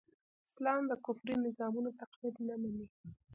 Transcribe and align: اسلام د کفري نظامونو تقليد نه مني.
اسلام 0.47 0.81
د 0.87 0.91
کفري 1.05 1.35
نظامونو 1.45 1.89
تقليد 2.01 2.35
نه 2.47 2.55
مني. 2.61 2.85